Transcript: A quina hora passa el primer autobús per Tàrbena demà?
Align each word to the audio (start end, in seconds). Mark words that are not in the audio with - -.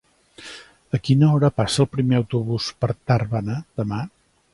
A 0.97 0.99
quina 1.09 1.27
hora 1.33 1.51
passa 1.61 1.83
el 1.85 1.89
primer 1.97 2.17
autobús 2.21 2.71
per 2.85 2.89
Tàrbena 3.13 3.59
demà? 3.83 4.01